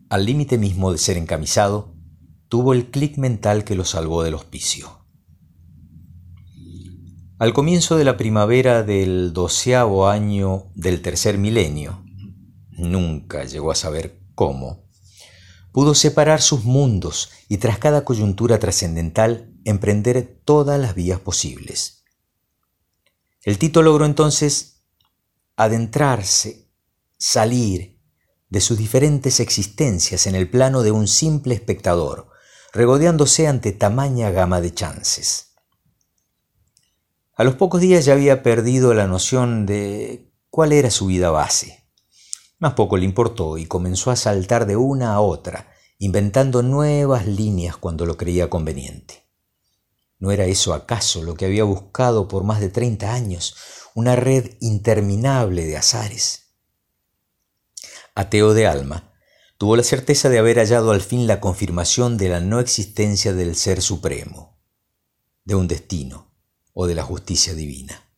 [0.10, 1.93] Al límite mismo de ser encamisado,
[2.54, 5.08] tuvo el clic mental que lo salvó del hospicio.
[7.40, 12.06] Al comienzo de la primavera del doceavo año del tercer milenio,
[12.70, 14.88] nunca llegó a saber cómo,
[15.72, 22.04] pudo separar sus mundos y tras cada coyuntura trascendental emprender todas las vías posibles.
[23.42, 24.84] El Tito logró entonces
[25.56, 26.70] adentrarse,
[27.18, 28.00] salir
[28.50, 32.32] de sus diferentes existencias en el plano de un simple espectador,
[32.74, 35.54] regodeándose ante tamaña gama de chances.
[37.36, 41.88] A los pocos días ya había perdido la noción de cuál era su vida base.
[42.58, 47.78] Más poco le importó y comenzó a saltar de una a otra, inventando nuevas líneas
[47.78, 49.30] cuando lo creía conveniente.
[50.18, 53.56] ¿No era eso acaso lo que había buscado por más de treinta años,
[53.94, 56.56] una red interminable de azares?
[58.16, 59.13] Ateo de alma,
[59.64, 63.56] tuvo la certeza de haber hallado al fin la confirmación de la no existencia del
[63.56, 64.60] Ser Supremo,
[65.46, 66.36] de un destino
[66.74, 68.12] o de la justicia divina.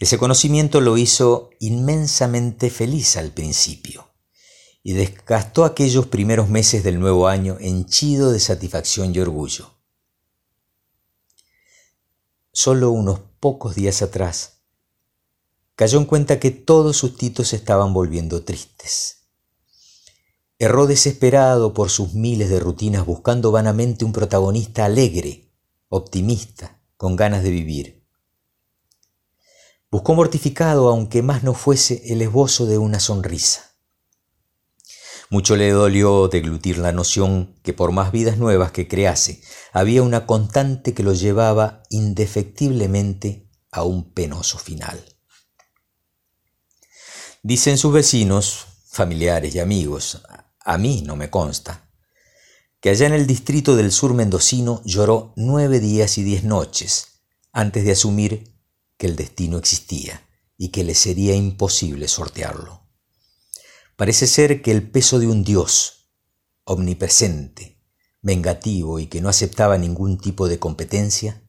[0.00, 4.12] Ese conocimiento lo hizo inmensamente feliz al principio
[4.82, 9.78] y desgastó aquellos primeros meses del nuevo año henchido de satisfacción y orgullo.
[12.52, 14.64] Solo unos pocos días atrás,
[15.76, 19.19] cayó en cuenta que todos sus titos estaban volviendo tristes
[20.62, 25.50] Erró desesperado por sus miles de rutinas buscando vanamente un protagonista alegre,
[25.88, 28.04] optimista, con ganas de vivir.
[29.90, 33.70] Buscó mortificado, aunque más no fuese, el esbozo de una sonrisa.
[35.30, 39.40] Mucho le dolió deglutir la noción que por más vidas nuevas que crease,
[39.72, 45.02] había una constante que lo llevaba indefectiblemente a un penoso final.
[47.42, 50.20] Dicen sus vecinos, familiares y amigos,
[50.70, 51.90] a mí no me consta,
[52.80, 57.84] que allá en el distrito del sur mendocino lloró nueve días y diez noches antes
[57.84, 58.54] de asumir
[58.96, 60.22] que el destino existía
[60.56, 62.86] y que le sería imposible sortearlo.
[63.96, 66.12] Parece ser que el peso de un Dios,
[66.62, 67.82] omnipresente,
[68.22, 71.42] vengativo y que no aceptaba ningún tipo de competencia,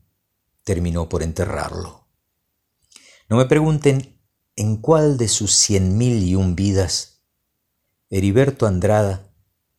[0.63, 2.07] terminó por enterrarlo.
[3.29, 4.19] No me pregunten
[4.55, 7.10] en cuál de sus cien mil y un vidas
[8.13, 9.33] Heriberto Andrada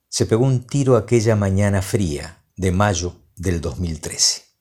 [0.09, 4.52] se pegó un tiro aquella mañana fría de mayo del 2013.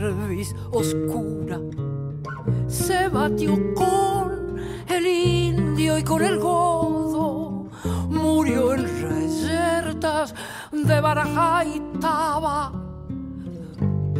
[0.00, 1.60] Cerviz oscura.
[2.66, 4.56] Se batió con
[4.88, 7.68] el indio y con el godo,
[8.08, 10.34] murió en reyertas
[10.72, 12.72] de baraja y taba,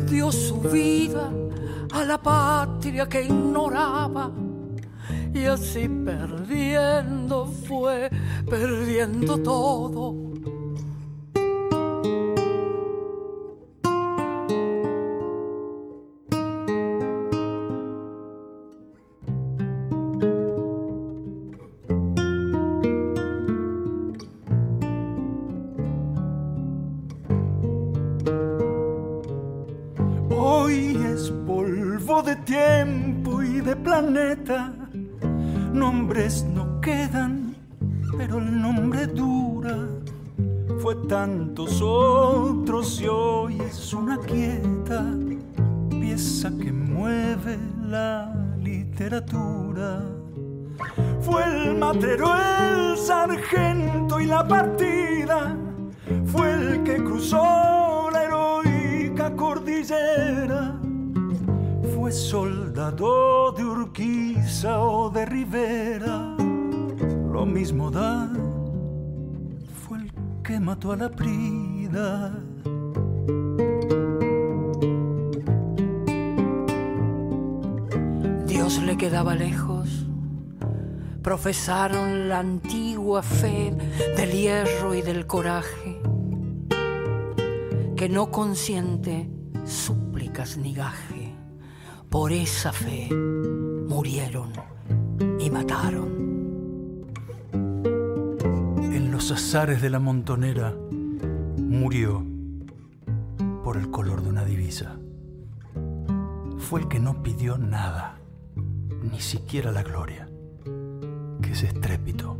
[0.07, 1.33] dio su vida
[1.93, 4.31] a la patria que ignoraba.
[5.33, 8.11] Y así perdiendo fue
[8.47, 10.31] perdiendo todo
[78.47, 80.07] Dios le quedaba lejos,
[81.23, 83.73] profesaron la antigua fe
[84.17, 86.01] del hierro y del coraje,
[87.97, 89.31] que no consiente
[89.65, 91.37] súplicas ni gaje.
[92.09, 94.53] Por esa fe murieron
[95.39, 96.10] y mataron.
[99.31, 100.75] Azares de la montonera
[101.59, 102.25] murió
[103.63, 104.99] por el color de una divisa.
[106.59, 108.19] Fue el que no pidió nada,
[109.03, 110.29] ni siquiera la gloria,
[111.43, 112.39] que es estrépito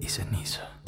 [0.00, 0.79] y ceniza.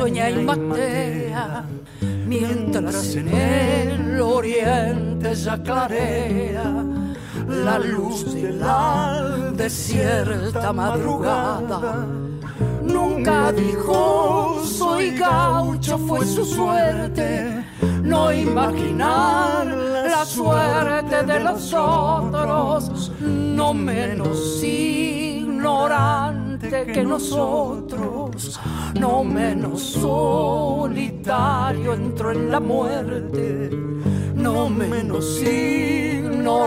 [0.00, 1.64] Sueña y matea,
[2.26, 6.72] mientras en el oriente ya clarea
[7.46, 12.06] la luz de la desierta madrugada.
[12.82, 17.62] Nunca dijo soy gaucho, fue su suerte,
[18.02, 26.30] no imaginar la suerte de los otros, no menos ignorante
[26.86, 27.89] que nosotros
[28.98, 30.94] no menos solitario
[31.94, 33.70] entró en la muerte,
[34.34, 36.60] no menos ignorante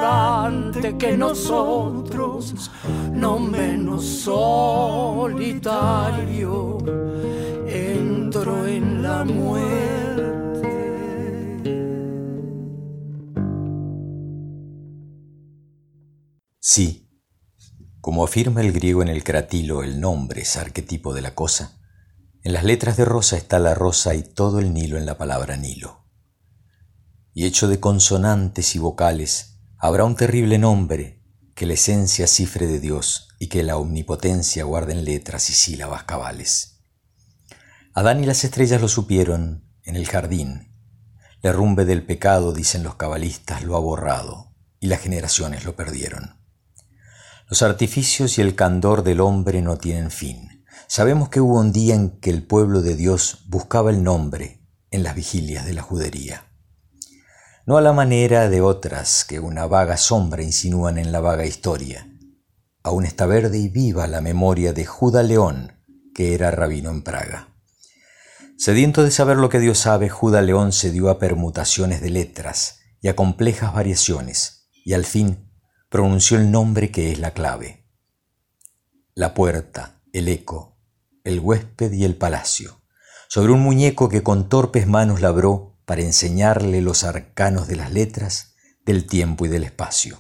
[0.98, 2.72] que nosotros,
[3.14, 5.44] no menos solitario
[7.68, 10.34] entró en la muerte.
[16.60, 17.10] Sí,
[18.02, 21.83] como afirma el griego en el cratilo, el nombre es arquetipo de la cosa,
[22.44, 25.56] en las letras de rosa está la rosa y todo el Nilo en la palabra
[25.56, 26.04] Nilo.
[27.34, 31.24] Y hecho de consonantes y vocales, habrá un terrible nombre
[31.56, 36.04] que la esencia cifre de Dios y que la omnipotencia guarde en letras y sílabas
[36.04, 36.82] cabales.
[37.94, 40.76] Adán y las estrellas lo supieron en el jardín.
[41.42, 46.42] La rumbe del pecado, dicen los cabalistas, lo ha borrado y las generaciones lo perdieron.
[47.48, 50.53] Los artificios y el candor del hombre no tienen fin
[50.88, 54.62] Sabemos que hubo un día en que el pueblo de Dios buscaba el nombre
[54.92, 56.46] en las vigilias de la judería.
[57.66, 62.10] No a la manera de otras que una vaga sombra insinúan en la vaga historia.
[62.84, 65.72] Aún está verde y viva la memoria de Judá León,
[66.14, 67.48] que era rabino en Praga.
[68.58, 72.80] Sediento de saber lo que Dios sabe, Judá León se dio a permutaciones de letras
[73.02, 75.50] y a complejas variaciones, y al fin
[75.90, 77.90] pronunció el nombre que es la clave.
[79.16, 80.73] La puerta, el eco,
[81.24, 82.82] el huésped y el palacio,
[83.28, 88.56] sobre un muñeco que con torpes manos labró para enseñarle los arcanos de las letras,
[88.86, 90.20] del tiempo y del espacio.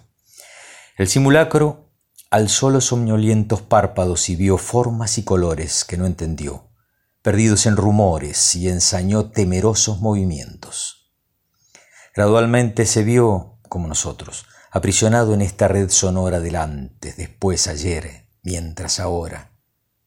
[0.97, 1.91] El simulacro
[2.29, 6.69] alzó los somnolientos párpados y vio formas y colores que no entendió,
[7.21, 11.11] perdidos en rumores y ensañó temerosos movimientos.
[12.15, 18.99] Gradualmente se vio, como nosotros, aprisionado en esta red sonora del antes, después, ayer, mientras
[18.99, 19.52] ahora,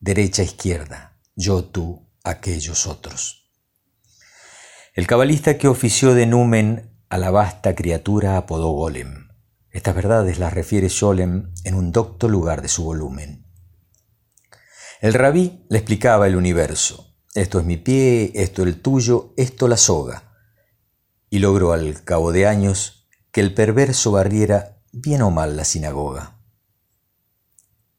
[0.00, 3.50] derecha, izquierda, yo, tú, aquellos otros.
[4.94, 9.28] El cabalista que ofició de numen a la vasta criatura apodó Golem.
[9.70, 13.46] Estas verdades las refiere Scholem en un docto lugar de su volumen.
[15.02, 17.14] El rabí le explicaba el universo.
[17.34, 20.32] Esto es mi pie, esto el tuyo, esto la soga.
[21.28, 26.35] Y logró al cabo de años que el perverso barriera bien o mal la sinagoga.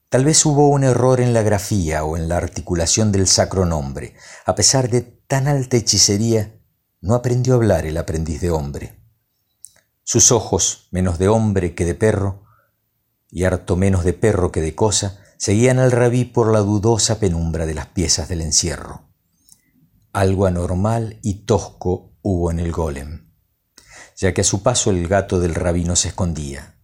[0.10, 4.16] Tal vez hubo un error en la grafía o en la articulación del sacro nombre.
[4.46, 6.62] A pesar de tan alta hechicería,
[7.02, 9.04] no aprendió a hablar el aprendiz de hombre.
[10.04, 12.46] Sus ojos, menos de hombre que de perro,
[13.30, 17.66] y harto menos de perro que de cosa, seguían al rabí por la dudosa penumbra
[17.66, 19.10] de las piezas del encierro.
[20.14, 23.34] Algo anormal y tosco hubo en el golem,
[24.16, 26.77] ya que a su paso el gato del rabí no se escondía.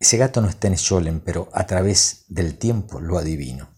[0.00, 3.68] Ese gato no está en Scholem, pero a través del tiempo lo adivino.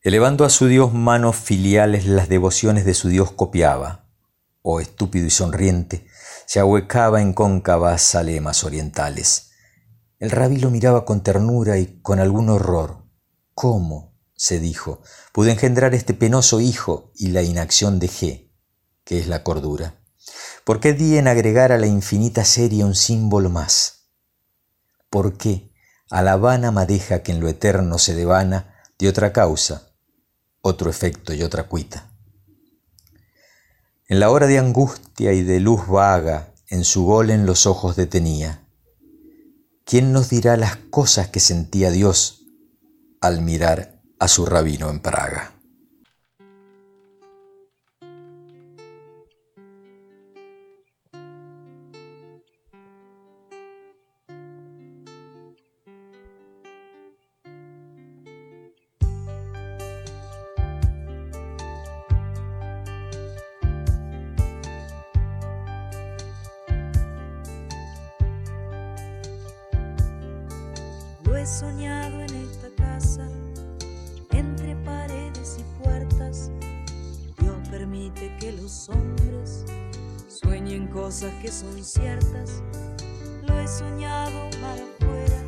[0.00, 4.08] Elevando a su Dios manos filiales, las devociones de su Dios copiaba,
[4.62, 6.06] o estúpido y sonriente,
[6.46, 9.50] se ahuecaba en cóncavas alemas orientales.
[10.20, 13.02] El rabí lo miraba con ternura y con algún horror.
[13.54, 14.14] ¿Cómo?
[14.36, 15.02] se dijo,
[15.32, 18.52] pude engendrar este penoso hijo y la inacción dejé,
[19.02, 19.98] que es la cordura.
[20.64, 23.95] ¿Por qué di en agregar a la infinita serie un símbolo más?
[25.10, 25.72] ¿Por qué
[26.10, 29.92] a la vana madeja que en lo eterno se devana de otra causa,
[30.60, 32.10] otro efecto y otra cuita?
[34.08, 37.96] En la hora de angustia y de luz vaga, en su gol en los ojos
[37.96, 38.62] detenía.
[39.84, 42.42] ¿Quién nos dirá las cosas que sentía Dios
[43.20, 45.55] al mirar a su rabino en Praga?
[81.06, 82.64] cosas que son ciertas,
[83.46, 85.40] lo he soñado mal afuera,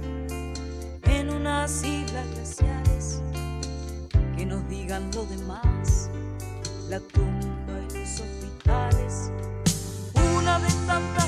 [1.02, 3.20] en unas islas glaciares,
[4.36, 6.10] que nos digan lo demás,
[6.88, 9.32] la tumba y los hospitales,
[10.36, 11.27] una de tantas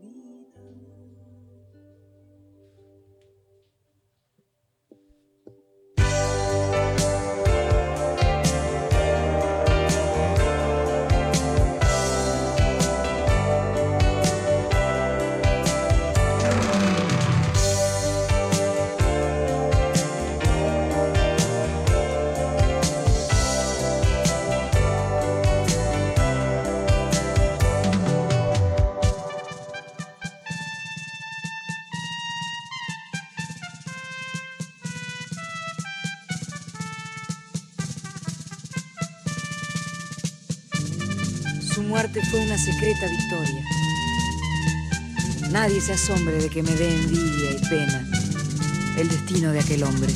[42.31, 43.61] fue una secreta victoria.
[45.51, 48.07] Nadie se asombre de que me dé envidia y pena
[48.97, 50.13] el destino de aquel hombre.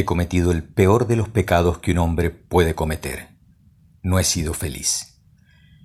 [0.00, 3.36] He cometido el peor de los pecados que un hombre puede cometer.
[4.02, 5.20] No he sido feliz.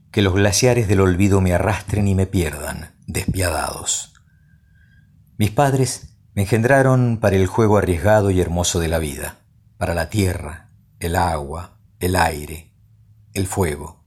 [0.10, 4.14] Que los glaciares del olvido me arrastren y me pierdan, despiadados.
[5.38, 9.40] Mis padres me engendraron para el juego arriesgado y hermoso de la vida,
[9.78, 12.74] para la tierra, el agua, el aire,
[13.34, 14.06] el fuego.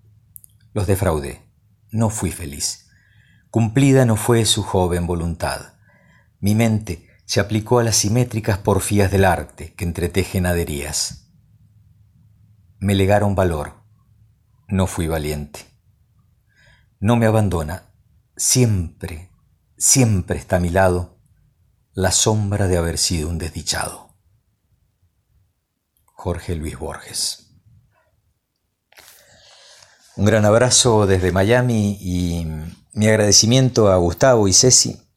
[0.72, 1.42] Los defraudé.
[1.90, 2.88] No fui feliz.
[3.50, 5.74] Cumplida no fue su joven voluntad.
[6.40, 11.30] Mi mente se aplicó a las simétricas porfías del arte que entretejen aderías.
[12.78, 13.84] Me legaron valor,
[14.66, 15.66] no fui valiente.
[17.00, 17.92] No me abandona,
[18.34, 19.30] siempre,
[19.76, 21.20] siempre está a mi lado
[21.92, 24.16] la sombra de haber sido un desdichado.
[26.04, 27.60] Jorge Luis Borges.
[30.16, 32.46] Un gran abrazo desde Miami y
[32.94, 35.07] mi agradecimiento a Gustavo y Ceci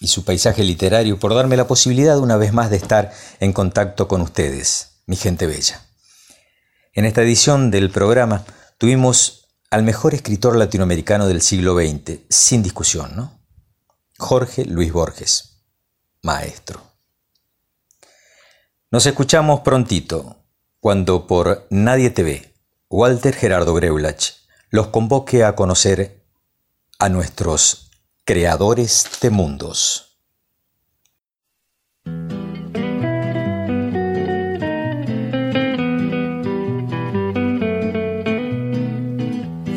[0.00, 4.08] y su paisaje literario por darme la posibilidad una vez más de estar en contacto
[4.08, 5.86] con ustedes, mi gente bella.
[6.92, 8.44] En esta edición del programa
[8.78, 13.38] tuvimos al mejor escritor latinoamericano del siglo XX, sin discusión, ¿no?
[14.16, 15.62] Jorge Luis Borges,
[16.22, 16.82] maestro.
[18.90, 20.36] Nos escuchamos prontito,
[20.80, 22.54] cuando por Nadie te ve,
[22.88, 24.32] Walter Gerardo Greulach
[24.70, 26.24] los convoque a conocer
[26.98, 27.87] a nuestros
[28.28, 30.18] Creadores de mundos.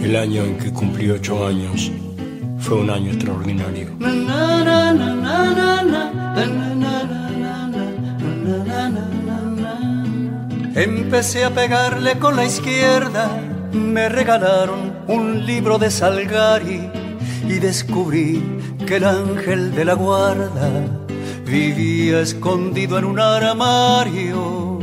[0.04, 1.90] El año en que cumplí ocho años
[2.60, 3.88] fue un año extraordinario.
[10.76, 13.30] Empecé a pegarle con la izquierda,
[13.72, 17.01] me regalaron un libro de Salgari
[17.52, 18.42] y descubrí
[18.88, 20.70] que el ángel de la guarda
[21.46, 24.80] vivía escondido en un armario.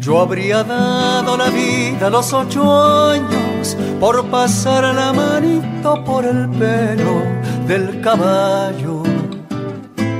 [0.00, 2.62] Yo habría dado la vida a los ocho
[3.10, 7.22] años por pasar la manito por el pelo
[7.66, 9.02] del caballo,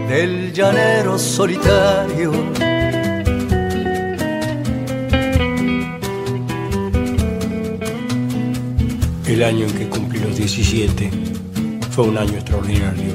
[0.08, 2.32] del llanero solitario.
[9.26, 10.11] El año en que cumplí
[10.42, 11.10] los 17
[11.92, 13.14] fue un año extraordinario.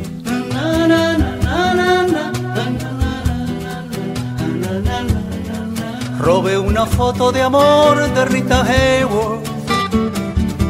[6.19, 9.45] Robé una foto de amor de Rita Hayworth.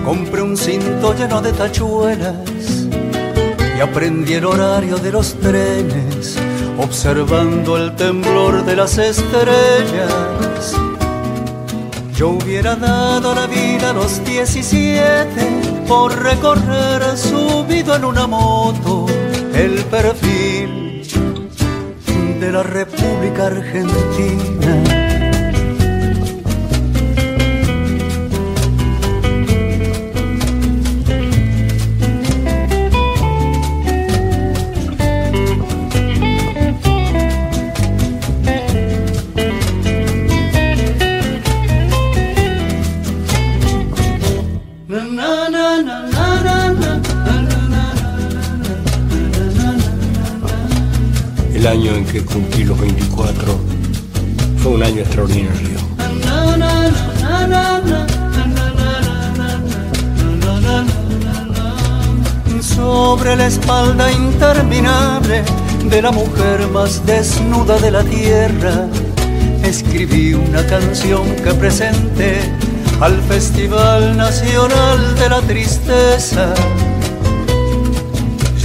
[0.04, 2.88] Compré un cinto lleno de tachuelas
[3.78, 6.38] y aprendí el horario de los trenes,
[6.80, 10.74] observando el temblor de las estrellas.
[12.16, 19.06] Yo hubiera dado la vida a los 17 por recorrer subido en una moto
[19.54, 21.04] el perfil
[22.40, 24.97] de la República Argentina.
[51.68, 53.60] Año en que cumplí los 24
[54.64, 55.78] fue un año extraordinario.
[62.62, 65.44] Sobre la espalda interminable
[65.90, 68.88] de la mujer más desnuda de la tierra,
[69.64, 72.40] escribí una canción que presenté
[73.02, 76.54] al Festival Nacional de la Tristeza.